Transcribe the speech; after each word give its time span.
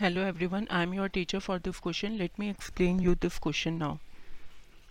Hello 0.00 0.20
everyone 0.46 0.66
I 0.70 0.82
am 0.82 0.92
your 0.94 1.08
teacher 1.14 1.38
for 1.38 1.58
this 1.58 1.78
question 1.78 2.12
let 2.18 2.38
me 2.40 2.48
explain 2.50 3.00
you 3.00 3.14
this 3.14 3.38
question 3.38 3.72
now 3.72 3.96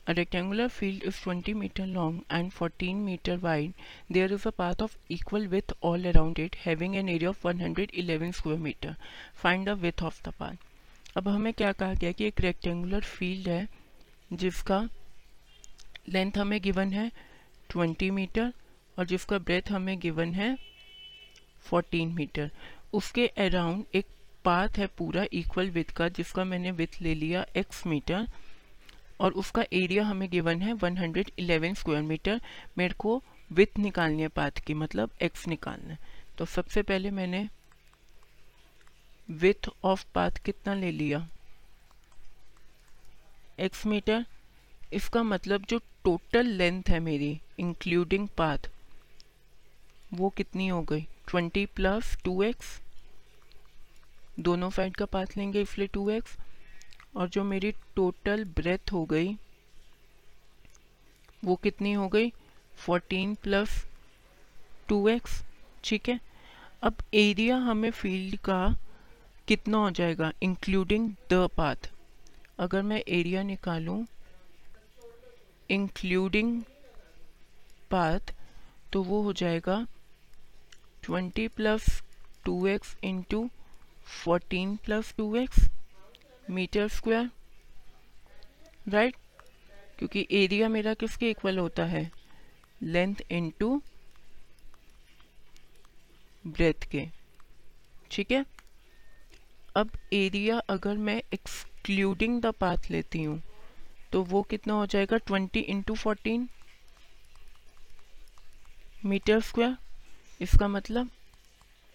a 0.07 0.12
rectangular 0.12 0.68
field 0.68 1.04
is 1.04 1.21
twenty 1.23 1.54
metre 1.54 1.86
long 1.86 2.21
and 2.32 2.52
fourteen 2.52 2.97
metre 2.97 3.38
wide 3.38 3.73
there 4.11 4.34
is 4.34 4.48
a 4.48 4.52
path 4.52 4.82
of 4.82 4.98
equal 5.11 5.48
with 5.48 5.73
all 5.84 6.05
around 6.05 6.39
it 6.39 6.55
having 6.55 6.95
an 6.95 7.09
area 7.09 7.30
of 7.30 7.48
one 7.48 7.61
hundred 7.61 7.91
eleven 7.93 8.32
square 8.32 8.59
metre 8.59 8.95
find 9.36 9.66
the 9.70 9.77
with 9.80 10.04
of 10.04 10.21
the 10.30 10.34
path 10.39 11.18
अब 11.18 11.28
हमें 11.28 11.52
क्या 11.54 11.71
कहा 11.71 11.94
गया 11.94 12.12
कि 12.12 12.26
एक 12.26 12.41
rectangular 12.41 13.02
field 13.02 13.50
है, 13.50 13.68
जिसका 14.34 14.89
length 16.10 16.38
हमें 16.38 16.62
गिवन 16.62 16.94
है 16.94 17.12
ट्वेंटी 17.70 18.12
मीटर 18.12 18.54
और 18.98 19.05
जिसका 19.05 19.38
ब्रेथ 19.39 19.71
हमें 19.71 20.00
गिवन 20.00 20.34
है 20.34 20.57
फोर्टीन 21.61 22.14
मीटर 22.14 22.51
उसके 22.93 23.28
अराउंड 23.28 23.83
एक 23.96 24.05
पाथ 24.46 24.78
है 24.78 24.88
पूरा 24.88 25.25
इक्वल 25.34 25.70
विथ 25.70 25.92
का, 25.96 26.07
जिसका 26.10 26.43
मैंने 26.43 26.71
विथ 26.71 27.02
ले 27.02 27.16
लिया 27.16 27.46
एक्स 27.56 27.86
मीटर 27.88 28.28
और 29.20 29.32
उसका 29.32 29.61
एरिया 29.74 30.04
हमें 30.06 30.30
गिवन 30.30 30.61
है 30.61 30.74
111 30.74 31.75
स्क्वायर 31.75 32.02
मीटर 32.02 32.42
मेरे 32.78 32.94
को 32.94 33.23
विथ 33.52 33.80
निकालनी 33.80 34.22
है 34.22 34.28
पाथ 34.28 34.52
की 34.52 34.73
मतलब 34.73 35.11
एक्स 35.22 35.47
निकालना 35.47 35.94
है। 35.94 36.00
तो 36.38 36.45
सबसे 36.45 36.81
पहले 36.81 37.11
मैंने 37.11 37.50
विथ 39.30 39.70
ऑफ़ 39.83 40.06
पाथ 40.16 40.31
कितना 40.31 40.73
ले 40.73 40.92
लिया? 40.92 41.28
एक्स 43.59 43.86
मीटर 43.86 44.25
इसका 44.94 45.23
मतलब 45.23 45.66
जो 45.66 45.80
टोटल 46.03 46.47
लेंथ 46.47 46.83
है 46.89 47.00
मेरी 47.00 47.39
इंक्लूडिंग 47.59 48.28
पाथ 48.28 48.69
वो 50.14 50.30
कितनी 50.30 50.67
हो 50.67 50.81
गई? 50.81 51.08
20 51.28 51.66
प्लस 51.66 52.17
टू 52.23 52.44
एक्स 52.44 52.80
दोनों 54.39 54.69
साइड 54.69 54.95
का 54.95 55.05
पाथ 55.05 55.37
लेंगे, 55.37 55.61
इसलिए 55.61 55.87
टू 55.87 56.09
एक्स 56.09 56.37
और 57.15 57.29
जो 57.29 57.43
मेरी 57.43 57.71
टोटल 57.95 58.43
ब्रेथ 58.55 58.91
हो 58.93 59.03
गई, 59.05 59.35
वो 61.45 61.55
कितनी 61.63 61.93
हो 61.93 62.07
गई? 62.09 62.31
फोर्टीन 62.77 63.35
प्लस 63.43 63.83
टू 64.89 65.07
एक्स 65.09 65.41
ठीक 65.83 66.09
है? 66.09 66.19
अब 66.83 67.01
एरिया 67.13 67.57
हमें 67.59 67.89
फ़ील्ड 67.91 68.37
का 68.39 68.75
कितना 69.47 69.77
हो 69.77 69.89
जाएगा 69.91 70.31
इंक्लूडिंग 70.43 71.09
द 71.31 71.47
पाथ 71.57 71.89
अगर 72.59 72.81
मैं 72.81 73.01
एरिया 73.09 73.43
निकालूं 73.43 74.03
इंक्लूडिंग 75.69 76.61
पाथ 77.91 78.33
तो 78.93 79.01
वो 79.03 79.21
हो 79.23 79.33
जाएगा 79.33 79.85
twenty 81.03 81.47
plus 81.47 82.01
two 82.45 82.65
x 82.67 82.95
into 83.03 83.49
fourteen 84.09 84.75
plus 84.75 85.13
two 85.17 85.35
x 85.35 85.67
metre 86.49 86.88
square 86.88 87.29
right 88.88 89.16
क्योंकि 89.97 90.27
एरिया 90.31 90.67
मेरा 90.69 90.93
किसके 90.93 91.29
इक्वल 91.29 91.57
होता 91.59 91.85
है? 91.85 92.11
लेंथ 92.83 93.16
इनटू 93.31 93.81
ब्रेथ 96.47 96.88
के। 96.91 97.05
ठीक 98.11 98.31
है? 98.31 98.45
अब 99.75 99.91
एरिया 100.13 100.57
अगर 100.69 100.97
मैं 100.97 101.21
एक्सक्लूडिंग 101.33 102.41
द 102.41 102.51
पाथ 102.53 102.89
लेती 102.91 103.23
हूँ 103.23 103.41
तो 104.11 104.23
वो 104.23 104.41
कितना 104.44 104.73
हो 104.73 104.85
जाएगा? 104.85 105.17
Twenty 105.17 105.59
into 105.59 105.95
fourteen 105.95 106.49
metre 109.05 109.41
square 109.41 109.77
इसका 110.41 110.67
मतलब 110.67 111.09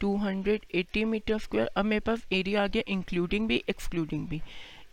280 0.00 1.04
मीटर 1.04 1.38
स्क्वायर 1.38 1.70
अब 1.76 1.84
मेरे 1.84 2.00
पास 2.00 2.26
एरिया 2.32 2.62
आ 2.62 2.66
गया 2.66 2.82
इंक्लूडिंग 2.88 3.48
भी 3.48 3.62
एक्सक्लूडिंग 3.68 4.26
भी। 4.28 4.40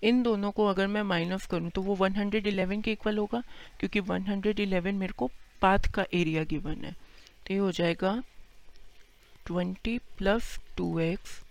इन 0.04 0.22
दोनों 0.24 0.52
को 0.52 0.66
अगर 0.66 0.88
मैं 0.88 1.04
माइनस 1.04 1.46
करूँ 1.46 1.70
तो 1.70 1.82
वो 1.82 1.96
111 1.98 2.82
के 2.84 2.92
इक्वल 2.92 3.18
होगा, 3.18 3.42
क्योंकि 3.80 4.02
111 4.02 4.94
मेरे 4.94 5.14
को 5.14 5.30
पाथ 5.62 5.92
का 5.94 6.06
एरिया 6.14 6.44
गिवन 6.44 6.86
है। 6.86 6.92
तो 6.92 7.54
ये 7.54 7.60
हो 7.60 7.72
जाएगा 7.72 8.22
20 9.46 10.00
plus 10.18 10.58
two 10.78 10.98
x 11.00 11.42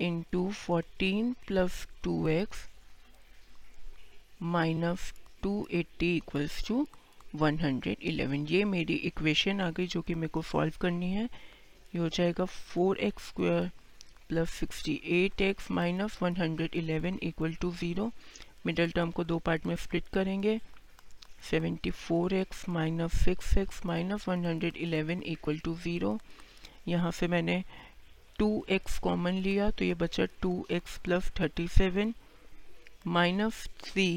into 0.00 0.48
fourteen 0.50 1.32
plus 1.46 1.86
two 2.04 2.26
x 2.28 2.66
minus 4.44 5.12
two 5.42 5.66
eighty 5.72 6.16
equals 6.16 6.66
to 6.66 6.86
111 7.34 8.50
ये 8.50 8.64
मेरी 8.64 8.94
इक्वेशन 8.94 9.60
आ 9.60 9.70
गई, 9.70 9.86
जो 9.86 10.00
कि 10.02 10.14
मेरे 10.14 10.28
को 10.28 10.42
सॉल्व 10.42 10.72
करनी 10.80 11.10
है। 11.12 11.28
ये 11.94 12.00
हो 12.00 12.08
जाएगा 12.08 12.44
four 12.44 12.98
x 13.08 13.28
square 13.28 13.70
plus 14.28 14.50
sixty 14.50 15.00
eight 15.16 15.40
x 15.42 15.70
minus 15.70 16.18
one 16.22 16.36
hundred 16.36 16.74
eleven 16.76 17.18
equal 17.22 17.54
to 17.60 17.70
zero 17.72 18.10
middle 18.66 18.90
term 18.90 19.10
को 19.10 19.24
दो 19.24 19.38
पार्ट 19.46 19.66
में 19.66 19.74
स्प्लिट 19.76 20.08
करेंगे। 20.14 20.58
Seventy 21.50 21.90
four 21.90 22.34
x 22.34 22.68
minus 22.68 23.18
six 23.24 23.56
x 23.58 23.84
minus 23.86 24.28
one 24.28 24.44
hundred 24.46 24.76
eleven 24.76 25.22
equal 25.32 25.58
to 25.64 25.74
zero 25.84 26.18
यहाँ 26.88 27.10
से 27.12 27.28
मैंने 27.28 27.62
to 28.38 28.64
x 28.76 28.98
common 28.98 29.34
लिया 29.42 29.70
तो 29.70 29.84
ये 29.84 29.94
बचा 29.94 30.24
two 30.42 30.54
x 30.72 30.96
plus 31.04 31.30
thirty 31.40 31.66
seven 31.68 32.14
minus 33.06 33.66
three 33.84 34.08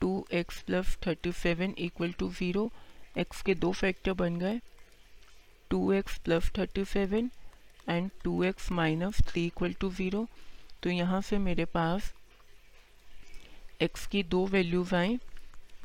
two 0.00 0.24
x 0.34 0.62
plus 0.62 0.96
thirty 1.06 1.32
seven 1.32 1.74
equal 1.78 2.12
to 2.18 2.28
zero 2.32 2.70
x 3.18 3.42
के 3.42 3.54
दो 3.54 3.72
factor 3.72 4.12
बन 4.14 4.38
गए। 4.38 4.60
Two 5.70 5.92
x 5.92 6.18
plus 6.18 6.50
thirty 6.58 6.84
seven 6.84 7.30
and 7.88 8.10
two 8.24 8.42
x 8.44 8.70
minus 8.72 9.20
three 9.28 9.46
equal 9.46 9.72
to 9.80 9.90
zero 9.90 10.26
तो 10.82 10.90
यहाँ 10.90 11.20
से 11.20 11.38
मेरे 11.38 11.64
पास 11.74 12.12
एक्स 13.82 14.06
की 14.06 14.22
दो 14.22 14.44
values 14.46 14.94
I 14.94 15.18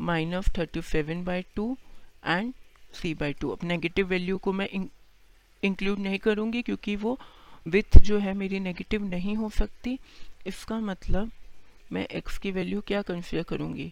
minus 0.02 0.46
thirty 0.58 0.81
seven 0.81 1.24
by 1.24 1.42
two 1.56 1.78
and 2.25 2.53
C 2.94 3.14
by 3.14 3.34
two 3.34 3.50
अब 3.50 3.64
नेगेटिव 3.64 4.08
वैल्यू 4.08 4.38
को 4.38 4.53
मैं 4.53 4.69
इंक्लूड 5.64 6.00
नहीं 6.00 6.19
करूँगी 6.19 6.62
क्योंकि 6.62 6.96
वो 6.96 7.19
विथ 7.66 7.98
जो 8.02 8.18
है 8.19 8.34
मेरी 8.34 8.59
नेगेटिव 8.59 9.03
नहीं 9.06 9.36
हो 9.36 9.50
सकती। 9.50 9.98
इसका 10.48 10.80
मतलब 10.80 11.31
मैं 11.92 12.06
एक्स 12.08 12.38
की 12.38 12.52
वैल्यू 12.52 12.81
क्या 12.81 13.02
कंसिडर 13.02 13.44
करूँगी? 13.44 13.92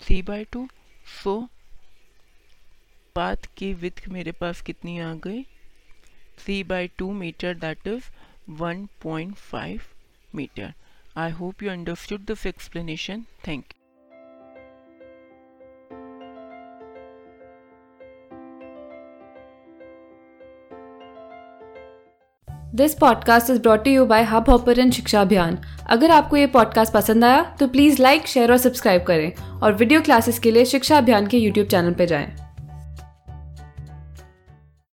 C 0.00 0.20
by 0.22 0.44
two 0.44 0.68
so 1.22 1.48
path 3.14 3.36
की 3.56 3.72
विथ 3.74 4.08
मेरे 4.08 4.32
पास 4.32 4.60
कितनी 4.60 4.98
आ 4.98 5.14
गई? 5.14 5.42
Three 6.38 6.64
by 6.64 6.88
two 6.88 7.12
metre 7.12 7.54
that 7.54 7.86
is 7.86 8.04
one 8.50 8.88
point 9.02 9.34
five 9.34 9.80
metre 10.34 10.72
I 11.16 11.30
hope 11.30 11.62
you 11.62 11.70
understood 11.70 12.20
this 12.20 12.46
explanation 12.46 13.24
thank 13.48 13.64
you 13.64 13.74
this 22.74 22.94
podcast 22.94 23.50
is 23.50 23.60
brought 23.60 23.86
you 23.86 24.06
by 24.06 24.22
Hubhopper 24.50 24.90
Shiksha 24.90 25.20
Abhiyan 25.20 25.58
अगर 25.86 26.10
आपको 26.10 26.36
ये 26.36 26.46
podcast 26.46 26.92
पसंद 26.92 27.24
आया 27.24 27.56
तो 27.60 27.68
प्लीज़ 27.68 28.02
लाइक 28.02 28.26
शेयर 28.26 28.52
और 28.52 28.58
subscribe 28.58 29.02
करें 29.02 29.32
और 29.34 29.72
video 29.72 30.00
classes 30.00 30.38
के 30.38 30.50
लिए 30.50 30.64
शिक्षा 30.64 30.98
अभियान 30.98 31.26
के 31.26 31.38
यूट्यूब 31.38 31.66
चैनल 31.66 31.94
पर 31.94 32.04
जाएँ। 32.04 32.47